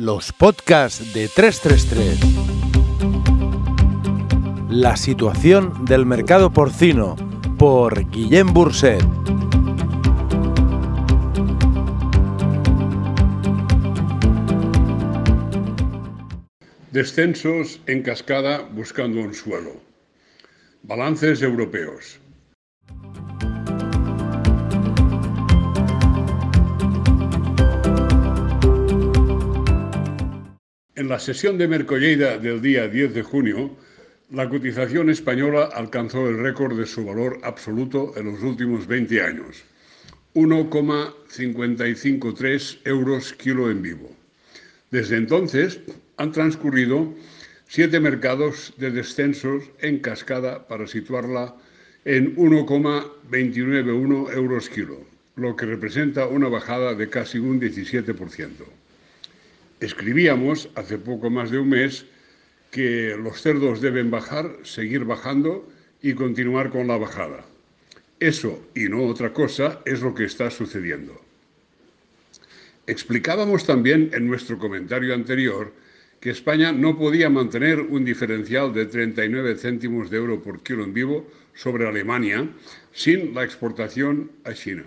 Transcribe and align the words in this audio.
Los 0.00 0.32
podcasts 0.32 1.12
de 1.12 1.26
333. 1.26 2.20
La 4.70 4.96
situación 4.96 5.84
del 5.86 6.06
mercado 6.06 6.52
porcino 6.52 7.16
por 7.58 8.08
Guillem 8.08 8.52
Burset. 8.54 9.02
Descensos 16.92 17.80
en 17.86 18.04
cascada 18.04 18.68
buscando 18.70 19.18
un 19.18 19.34
suelo. 19.34 19.72
Balances 20.84 21.42
europeos. 21.42 22.20
En 30.98 31.08
la 31.08 31.18
sesión 31.20 31.56
de 31.58 31.68
Mercolleida 31.68 32.38
del 32.38 32.60
día 32.60 32.88
10 32.88 33.14
de 33.14 33.22
junio, 33.22 33.70
la 34.32 34.48
cotización 34.48 35.10
española 35.10 35.70
alcanzó 35.72 36.28
el 36.28 36.40
récord 36.40 36.76
de 36.76 36.86
su 36.86 37.04
valor 37.04 37.38
absoluto 37.44 38.14
en 38.16 38.32
los 38.32 38.42
últimos 38.42 38.88
20 38.88 39.22
años, 39.22 39.62
1,553 40.34 42.78
euros 42.84 43.32
kilo 43.34 43.70
en 43.70 43.80
vivo. 43.80 44.10
Desde 44.90 45.18
entonces 45.18 45.78
han 46.16 46.32
transcurrido 46.32 47.14
siete 47.68 48.00
mercados 48.00 48.74
de 48.76 48.90
descensos 48.90 49.70
en 49.78 50.00
cascada 50.00 50.66
para 50.66 50.88
situarla 50.88 51.54
en 52.06 52.34
1,291 52.34 54.32
euros 54.32 54.68
kilo, 54.68 54.98
lo 55.36 55.54
que 55.54 55.66
representa 55.66 56.26
una 56.26 56.48
bajada 56.48 56.94
de 56.94 57.08
casi 57.08 57.38
un 57.38 57.60
17%. 57.60 58.48
Escribíamos 59.80 60.68
hace 60.74 60.98
poco 60.98 61.30
más 61.30 61.50
de 61.50 61.58
un 61.58 61.68
mes 61.68 62.04
que 62.70 63.16
los 63.16 63.40
cerdos 63.40 63.80
deben 63.80 64.10
bajar, 64.10 64.56
seguir 64.64 65.04
bajando 65.04 65.68
y 66.02 66.14
continuar 66.14 66.70
con 66.70 66.88
la 66.88 66.98
bajada. 66.98 67.44
Eso 68.20 68.60
y 68.74 68.88
no 68.88 69.04
otra 69.04 69.32
cosa 69.32 69.80
es 69.84 70.00
lo 70.00 70.14
que 70.14 70.24
está 70.24 70.50
sucediendo. 70.50 71.20
Explicábamos 72.88 73.64
también 73.64 74.10
en 74.12 74.26
nuestro 74.26 74.58
comentario 74.58 75.14
anterior 75.14 75.72
que 76.20 76.30
España 76.30 76.72
no 76.72 76.98
podía 76.98 77.30
mantener 77.30 77.80
un 77.80 78.04
diferencial 78.04 78.74
de 78.74 78.86
39 78.86 79.56
céntimos 79.56 80.10
de 80.10 80.16
euro 80.16 80.42
por 80.42 80.62
kilo 80.62 80.82
en 80.82 80.92
vivo 80.92 81.30
sobre 81.54 81.86
Alemania 81.86 82.48
sin 82.92 83.34
la 83.34 83.44
exportación 83.44 84.32
a 84.42 84.52
China. 84.52 84.84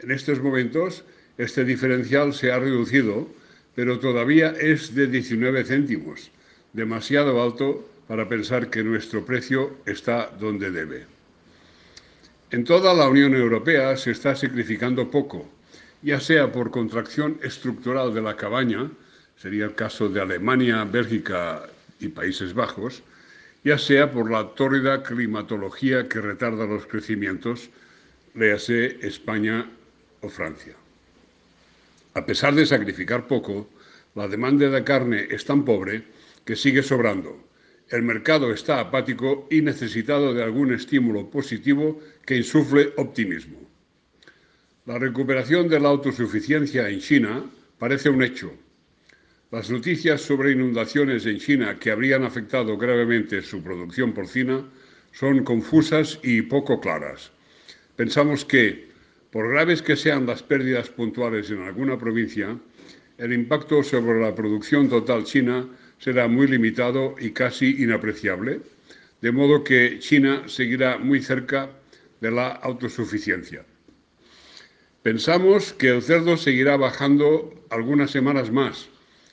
En 0.00 0.10
estos 0.10 0.42
momentos, 0.42 1.04
este 1.38 1.64
diferencial 1.64 2.34
se 2.34 2.52
ha 2.52 2.58
reducido 2.58 3.26
pero 3.74 3.98
todavía 3.98 4.50
es 4.58 4.94
de 4.94 5.06
19 5.06 5.64
céntimos, 5.64 6.30
demasiado 6.72 7.42
alto 7.42 7.88
para 8.06 8.28
pensar 8.28 8.70
que 8.70 8.82
nuestro 8.82 9.24
precio 9.24 9.78
está 9.86 10.30
donde 10.38 10.70
debe. 10.70 11.06
En 12.50 12.64
toda 12.64 12.94
la 12.94 13.08
Unión 13.08 13.34
Europea 13.34 13.96
se 13.96 14.12
está 14.12 14.36
sacrificando 14.36 15.10
poco, 15.10 15.48
ya 16.02 16.20
sea 16.20 16.52
por 16.52 16.70
contracción 16.70 17.38
estructural 17.42 18.14
de 18.14 18.22
la 18.22 18.36
cabaña, 18.36 18.90
sería 19.36 19.64
el 19.64 19.74
caso 19.74 20.08
de 20.08 20.20
Alemania, 20.20 20.84
Bélgica 20.84 21.62
y 21.98 22.08
Países 22.08 22.54
Bajos, 22.54 23.02
ya 23.64 23.78
sea 23.78 24.12
por 24.12 24.30
la 24.30 24.54
tórrida 24.54 25.02
climatología 25.02 26.08
que 26.08 26.20
retarda 26.20 26.66
los 26.66 26.86
crecimientos, 26.86 27.70
léase 28.34 28.98
España 29.00 29.66
o 30.20 30.28
Francia. 30.28 30.76
A 32.14 32.24
pesar 32.24 32.54
de 32.54 32.64
sacrificar 32.64 33.26
poco, 33.26 33.68
la 34.14 34.28
demanda 34.28 34.70
de 34.70 34.84
carne 34.84 35.26
es 35.30 35.44
tan 35.44 35.64
pobre 35.64 36.04
que 36.44 36.54
sigue 36.54 36.82
sobrando. 36.82 37.42
El 37.90 38.02
mercado 38.02 38.52
está 38.52 38.78
apático 38.78 39.48
y 39.50 39.60
necesitado 39.60 40.32
de 40.32 40.42
algún 40.42 40.72
estímulo 40.72 41.28
positivo 41.28 42.00
que 42.24 42.36
insufle 42.36 42.92
optimismo. 42.96 43.58
La 44.86 44.98
recuperación 44.98 45.68
de 45.68 45.80
la 45.80 45.88
autosuficiencia 45.88 46.88
en 46.88 47.00
China 47.00 47.50
parece 47.78 48.10
un 48.10 48.22
hecho. 48.22 48.52
Las 49.50 49.70
noticias 49.70 50.20
sobre 50.20 50.52
inundaciones 50.52 51.26
en 51.26 51.38
China 51.38 51.78
que 51.78 51.90
habrían 51.90 52.22
afectado 52.22 52.76
gravemente 52.76 53.42
su 53.42 53.62
producción 53.62 54.12
porcina 54.12 54.64
son 55.12 55.42
confusas 55.44 56.18
y 56.22 56.42
poco 56.42 56.80
claras. 56.80 57.32
Pensamos 57.96 58.44
que, 58.44 58.93
por 59.34 59.50
graves 59.50 59.82
que 59.82 59.96
sean 59.96 60.26
las 60.26 60.44
pérdidas 60.44 60.90
puntuales 60.90 61.50
en 61.50 61.60
alguna 61.62 61.98
provincia, 61.98 62.56
el 63.18 63.32
impacto 63.32 63.82
sobre 63.82 64.20
la 64.20 64.32
producción 64.32 64.88
total 64.88 65.24
china 65.24 65.66
será 65.98 66.28
muy 66.28 66.46
limitado 66.46 67.16
y 67.18 67.32
casi 67.32 67.82
inapreciable, 67.82 68.60
de 69.20 69.32
modo 69.32 69.64
que 69.64 69.98
China 69.98 70.44
seguirá 70.46 70.98
muy 70.98 71.20
cerca 71.20 71.68
de 72.20 72.30
la 72.30 72.46
autosuficiencia. 72.50 73.64
Pensamos 75.02 75.72
que 75.72 75.88
el 75.88 76.02
cerdo 76.02 76.36
seguirá 76.36 76.76
bajando 76.76 77.66
algunas 77.70 78.12
semanas 78.12 78.52
más 78.52 78.88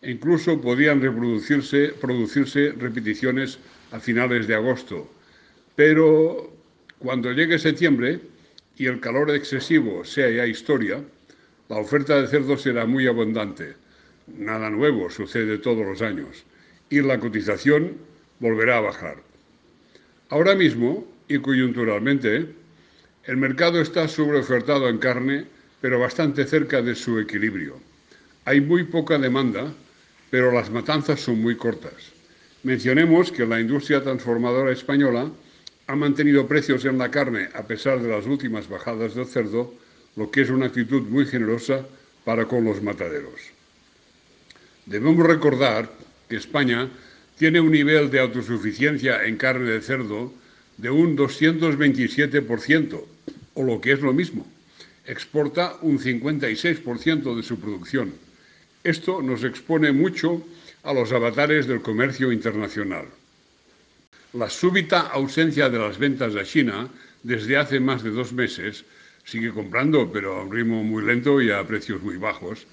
e 0.00 0.12
incluso 0.12 0.56
reproducirse 0.56 1.88
producirse 2.00 2.72
repeticiones 2.78 3.58
a 3.90 4.00
finales 4.00 4.46
de 4.46 4.54
agosto. 4.54 5.12
Pero 5.76 6.50
cuando 6.98 7.30
llegue 7.32 7.58
septiembre, 7.58 8.31
y 8.76 8.86
el 8.86 9.00
calor 9.00 9.30
excesivo 9.30 10.04
sea 10.04 10.30
ya 10.30 10.46
historia, 10.46 11.02
la 11.68 11.76
oferta 11.76 12.20
de 12.20 12.28
cerdo 12.28 12.56
será 12.56 12.86
muy 12.86 13.06
abundante. 13.06 13.74
Nada 14.26 14.70
nuevo 14.70 15.10
sucede 15.10 15.58
todos 15.58 15.86
los 15.86 16.02
años 16.02 16.44
y 16.90 17.00
la 17.00 17.18
cotización 17.18 17.96
volverá 18.40 18.78
a 18.78 18.82
bajar. 18.82 19.16
Ahora 20.28 20.54
mismo, 20.54 21.06
y 21.28 21.38
coyunturalmente, 21.38 22.48
el 23.24 23.36
mercado 23.36 23.80
está 23.80 24.08
sobreofertado 24.08 24.88
en 24.88 24.98
carne, 24.98 25.46
pero 25.80 26.00
bastante 26.00 26.44
cerca 26.44 26.82
de 26.82 26.94
su 26.94 27.18
equilibrio. 27.18 27.78
Hay 28.44 28.60
muy 28.60 28.84
poca 28.84 29.18
demanda, 29.18 29.72
pero 30.30 30.50
las 30.50 30.70
matanzas 30.70 31.20
son 31.20 31.40
muy 31.40 31.56
cortas. 31.56 32.12
Mencionemos 32.62 33.30
que 33.30 33.46
la 33.46 33.60
industria 33.60 34.02
transformadora 34.02 34.72
española 34.72 35.30
ha 35.86 35.96
mantenido 35.96 36.46
precios 36.46 36.84
en 36.84 36.98
la 36.98 37.10
carne 37.10 37.48
a 37.54 37.62
pesar 37.66 38.00
de 38.00 38.08
las 38.08 38.26
últimas 38.26 38.68
bajadas 38.68 39.14
del 39.14 39.26
cerdo, 39.26 39.74
lo 40.16 40.30
que 40.30 40.42
es 40.42 40.50
una 40.50 40.66
actitud 40.66 41.02
muy 41.02 41.26
generosa 41.26 41.86
para 42.24 42.46
con 42.46 42.64
los 42.64 42.82
mataderos. 42.82 43.40
Debemos 44.86 45.26
recordar 45.26 45.90
que 46.28 46.36
España 46.36 46.88
tiene 47.38 47.60
un 47.60 47.70
nivel 47.70 48.10
de 48.10 48.20
autosuficiencia 48.20 49.24
en 49.24 49.36
carne 49.36 49.70
de 49.70 49.80
cerdo 49.80 50.32
de 50.76 50.90
un 50.90 51.16
227%, 51.16 53.04
o 53.54 53.62
lo 53.62 53.80
que 53.80 53.92
es 53.92 54.00
lo 54.00 54.12
mismo, 54.12 54.46
exporta 55.06 55.76
un 55.82 55.98
56% 55.98 57.36
de 57.36 57.42
su 57.42 57.58
producción. 57.58 58.12
Esto 58.84 59.22
nos 59.22 59.44
expone 59.44 59.92
mucho 59.92 60.44
a 60.82 60.92
los 60.92 61.12
avatares 61.12 61.66
del 61.66 61.82
comercio 61.82 62.32
internacional. 62.32 63.06
La 64.34 64.48
súbita 64.48 65.00
ausencia 65.12 65.68
de 65.68 65.78
las 65.78 65.98
ventas 65.98 66.34
a 66.36 66.44
China 66.44 66.88
desde 67.22 67.58
hace 67.58 67.80
más 67.80 68.02
de 68.02 68.08
dos 68.08 68.32
meses, 68.32 68.82
sigue 69.24 69.50
comprando, 69.50 70.10
pero 70.10 70.36
a 70.36 70.44
un 70.44 70.50
ritmo 70.50 70.82
muy 70.82 71.04
lento 71.04 71.42
y 71.42 71.50
a 71.50 71.62
precios 71.66 72.00
muy 72.00 72.16
bajos, 72.16 72.66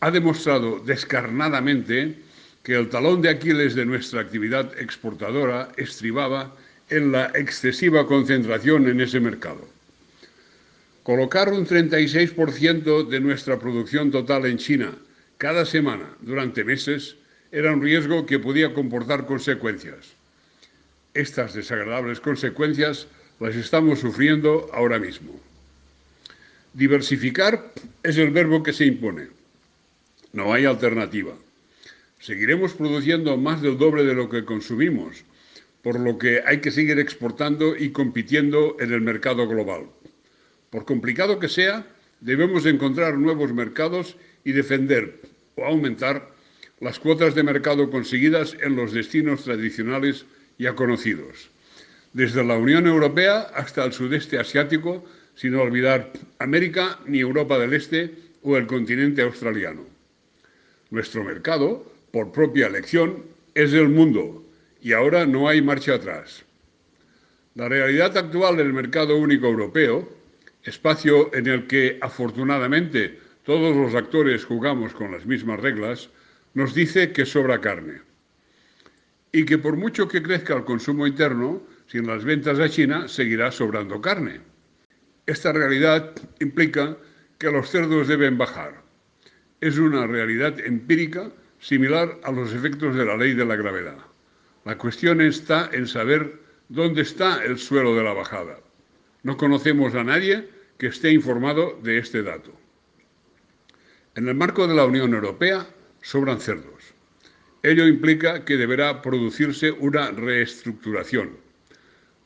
ha 0.00 0.10
demostrado 0.10 0.78
descarnadamente 0.80 2.16
que 2.62 2.76
el 2.76 2.88
talón 2.88 3.20
de 3.20 3.28
Aquiles 3.28 3.74
de 3.74 3.84
nuestra 3.84 4.22
actividad 4.22 4.72
exportadora 4.80 5.68
estribaba 5.76 6.56
en 6.88 7.12
la 7.12 7.26
excesiva 7.34 8.06
concentración 8.06 8.88
en 8.88 9.02
ese 9.02 9.20
mercado. 9.20 9.68
Colocar 11.02 11.52
un 11.52 11.66
36% 11.66 13.06
de 13.06 13.20
nuestra 13.20 13.58
producción 13.58 14.10
total 14.10 14.46
en 14.46 14.56
China 14.56 14.92
cada 15.36 15.66
semana 15.66 16.08
durante 16.22 16.64
meses 16.64 17.16
era 17.52 17.72
un 17.72 17.82
riesgo 17.82 18.24
que 18.24 18.38
podía 18.38 18.72
comportar 18.72 19.26
consecuencias. 19.26 20.16
Estas 21.16 21.54
desagradables 21.54 22.20
consecuencias 22.20 23.08
las 23.40 23.56
estamos 23.56 24.00
sufriendo 24.00 24.68
ahora 24.74 24.98
mismo. 24.98 25.32
Diversificar 26.74 27.72
es 28.02 28.18
el 28.18 28.32
verbo 28.32 28.62
que 28.62 28.74
se 28.74 28.84
impone. 28.84 29.28
No 30.34 30.52
hay 30.52 30.66
alternativa. 30.66 31.32
Seguiremos 32.20 32.74
produciendo 32.74 33.38
más 33.38 33.62
del 33.62 33.78
doble 33.78 34.04
de 34.04 34.12
lo 34.12 34.28
que 34.28 34.44
consumimos, 34.44 35.24
por 35.80 35.98
lo 35.98 36.18
que 36.18 36.42
hay 36.44 36.60
que 36.60 36.70
seguir 36.70 36.98
exportando 36.98 37.74
y 37.74 37.92
compitiendo 37.92 38.76
en 38.78 38.92
el 38.92 39.00
mercado 39.00 39.48
global. 39.48 39.86
Por 40.68 40.84
complicado 40.84 41.38
que 41.38 41.48
sea, 41.48 41.86
debemos 42.20 42.66
encontrar 42.66 43.16
nuevos 43.16 43.54
mercados 43.54 44.18
y 44.44 44.52
defender 44.52 45.22
o 45.54 45.64
aumentar 45.64 46.30
las 46.80 46.98
cuotas 46.98 47.34
de 47.34 47.42
mercado 47.42 47.88
conseguidas 47.88 48.54
en 48.60 48.76
los 48.76 48.92
destinos 48.92 49.44
tradicionales 49.44 50.26
ya 50.58 50.74
conocidos, 50.74 51.50
desde 52.12 52.44
la 52.44 52.56
Unión 52.56 52.86
Europea 52.86 53.40
hasta 53.54 53.84
el 53.84 53.92
sudeste 53.92 54.38
asiático, 54.38 55.04
sin 55.34 55.54
olvidar 55.54 56.12
América 56.38 56.98
ni 57.06 57.20
Europa 57.20 57.58
del 57.58 57.74
Este 57.74 58.14
o 58.42 58.56
el 58.56 58.66
continente 58.66 59.22
australiano. 59.22 59.82
Nuestro 60.90 61.24
mercado, 61.24 61.84
por 62.10 62.32
propia 62.32 62.68
elección, 62.68 63.24
es 63.54 63.72
el 63.72 63.88
mundo 63.88 64.44
y 64.80 64.92
ahora 64.92 65.26
no 65.26 65.48
hay 65.48 65.60
marcha 65.60 65.94
atrás. 65.94 66.44
La 67.54 67.68
realidad 67.68 68.16
actual 68.16 68.56
del 68.56 68.72
mercado 68.72 69.16
único 69.16 69.46
europeo, 69.46 70.08
espacio 70.62 71.34
en 71.34 71.46
el 71.46 71.66
que 71.66 71.98
afortunadamente 72.00 73.18
todos 73.44 73.74
los 73.76 73.94
actores 73.94 74.44
jugamos 74.44 74.92
con 74.92 75.12
las 75.12 75.24
mismas 75.26 75.60
reglas, 75.60 76.10
nos 76.54 76.74
dice 76.74 77.12
que 77.12 77.26
sobra 77.26 77.60
carne. 77.60 78.00
Y 79.36 79.44
que 79.44 79.58
por 79.58 79.76
mucho 79.76 80.08
que 80.08 80.22
crezca 80.22 80.56
el 80.56 80.64
consumo 80.64 81.06
interno, 81.06 81.62
sin 81.88 82.06
las 82.06 82.24
ventas 82.24 82.58
a 82.58 82.70
China 82.70 83.06
seguirá 83.06 83.52
sobrando 83.52 84.00
carne. 84.00 84.40
Esta 85.26 85.52
realidad 85.52 86.14
implica 86.40 86.96
que 87.36 87.50
los 87.50 87.68
cerdos 87.68 88.08
deben 88.08 88.38
bajar. 88.38 88.82
Es 89.60 89.76
una 89.76 90.06
realidad 90.06 90.58
empírica 90.60 91.30
similar 91.58 92.18
a 92.24 92.32
los 92.32 92.54
efectos 92.54 92.96
de 92.96 93.04
la 93.04 93.18
ley 93.18 93.34
de 93.34 93.44
la 93.44 93.56
gravedad. 93.56 93.98
La 94.64 94.78
cuestión 94.78 95.20
está 95.20 95.68
en 95.70 95.86
saber 95.86 96.40
dónde 96.70 97.02
está 97.02 97.44
el 97.44 97.58
suelo 97.58 97.94
de 97.94 98.04
la 98.04 98.14
bajada. 98.14 98.58
No 99.22 99.36
conocemos 99.36 99.94
a 99.96 100.02
nadie 100.02 100.48
que 100.78 100.86
esté 100.86 101.12
informado 101.12 101.78
de 101.82 101.98
este 101.98 102.22
dato. 102.22 102.58
En 104.14 104.28
el 104.28 104.34
marco 104.34 104.66
de 104.66 104.76
la 104.76 104.86
Unión 104.86 105.12
Europea 105.12 105.66
sobran 106.00 106.40
cerdos. 106.40 106.95
Ello 107.66 107.84
implica 107.88 108.44
que 108.44 108.56
deberá 108.56 109.02
producirse 109.02 109.72
una 109.72 110.12
reestructuración. 110.12 111.30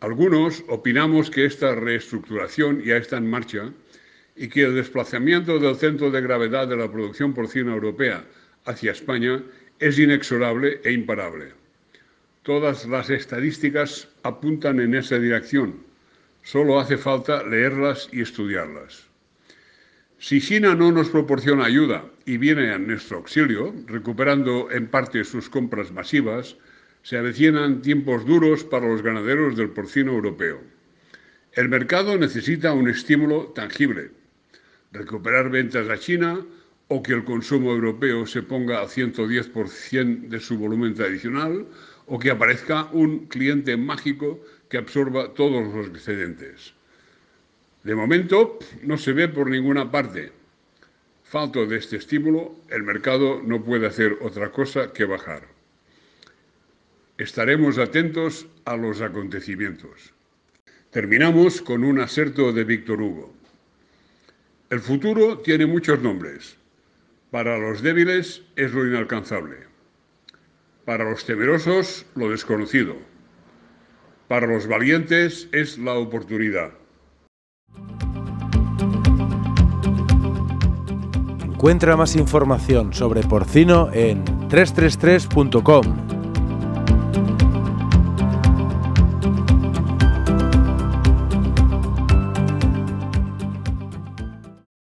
Algunos 0.00 0.64
opinamos 0.66 1.30
que 1.30 1.44
esta 1.44 1.76
reestructuración 1.76 2.82
ya 2.82 2.96
está 2.96 3.18
en 3.18 3.30
marcha 3.30 3.72
y 4.34 4.48
que 4.48 4.64
el 4.64 4.74
desplazamiento 4.74 5.60
del 5.60 5.76
centro 5.76 6.10
de 6.10 6.22
gravedad 6.22 6.66
de 6.66 6.76
la 6.76 6.90
producción 6.90 7.34
porcina 7.34 7.72
europea 7.72 8.24
hacia 8.64 8.90
España 8.90 9.40
es 9.78 9.96
inexorable 10.00 10.80
e 10.82 10.90
imparable. 10.90 11.52
Todas 12.42 12.84
las 12.86 13.08
estadísticas 13.08 14.08
apuntan 14.24 14.80
en 14.80 14.96
esa 14.96 15.20
dirección. 15.20 15.84
Solo 16.42 16.80
hace 16.80 16.96
falta 16.96 17.44
leerlas 17.44 18.08
y 18.10 18.22
estudiarlas. 18.22 19.06
Si 20.18 20.40
China 20.40 20.74
no 20.74 20.90
nos 20.90 21.10
proporciona 21.10 21.66
ayuda 21.66 22.04
y 22.28 22.36
viene 22.36 22.72
a 22.72 22.78
nuestro 22.78 23.16
auxilio, 23.16 23.74
recuperando 23.86 24.70
en 24.70 24.86
parte 24.88 25.24
sus 25.24 25.48
compras 25.48 25.90
masivas, 25.90 26.58
se 27.00 27.16
avecinan 27.16 27.80
tiempos 27.80 28.26
duros 28.26 28.64
para 28.64 28.86
los 28.86 29.00
ganaderos 29.00 29.56
del 29.56 29.70
porcino 29.70 30.12
europeo. 30.12 30.60
El 31.54 31.70
mercado 31.70 32.18
necesita 32.18 32.74
un 32.74 32.86
estímulo 32.86 33.46
tangible, 33.54 34.10
recuperar 34.92 35.48
ventas 35.48 35.88
a 35.88 35.96
China 35.96 36.44
o 36.88 37.02
que 37.02 37.14
el 37.14 37.24
consumo 37.24 37.72
europeo 37.72 38.26
se 38.26 38.42
ponga 38.42 38.80
al 38.80 38.88
110% 38.88 40.28
de 40.28 40.38
su 40.38 40.58
volumen 40.58 40.92
tradicional 40.92 41.64
o 42.04 42.18
que 42.18 42.30
aparezca 42.30 42.90
un 42.92 43.24
cliente 43.28 43.74
mágico 43.78 44.44
que 44.68 44.76
absorba 44.76 45.32
todos 45.32 45.74
los 45.74 45.88
excedentes. 45.88 46.74
De 47.84 47.94
momento 47.94 48.58
no 48.82 48.98
se 48.98 49.14
ve 49.14 49.28
por 49.28 49.48
ninguna 49.48 49.90
parte. 49.90 50.37
Falto 51.28 51.66
de 51.66 51.76
este 51.76 51.96
estímulo, 51.96 52.54
el 52.70 52.82
mercado 52.82 53.42
no 53.44 53.62
puede 53.62 53.86
hacer 53.86 54.16
otra 54.22 54.50
cosa 54.50 54.94
que 54.94 55.04
bajar. 55.04 55.46
Estaremos 57.18 57.76
atentos 57.76 58.46
a 58.64 58.78
los 58.78 59.02
acontecimientos. 59.02 60.14
Terminamos 60.90 61.60
con 61.60 61.84
un 61.84 62.00
aserto 62.00 62.50
de 62.50 62.64
Víctor 62.64 63.02
Hugo. 63.02 63.34
El 64.70 64.80
futuro 64.80 65.40
tiene 65.40 65.66
muchos 65.66 66.00
nombres. 66.00 66.56
Para 67.30 67.58
los 67.58 67.82
débiles 67.82 68.42
es 68.56 68.72
lo 68.72 68.86
inalcanzable. 68.86 69.58
Para 70.86 71.10
los 71.10 71.26
temerosos, 71.26 72.06
lo 72.14 72.30
desconocido. 72.30 72.96
Para 74.28 74.46
los 74.46 74.66
valientes 74.66 75.46
es 75.52 75.76
la 75.76 75.92
oportunidad. 75.92 76.72
Encuentra 81.58 81.96
más 81.96 82.14
información 82.14 82.94
sobre 82.94 83.24
porcino 83.24 83.88
en 83.92 84.24
333.com. 84.48 86.17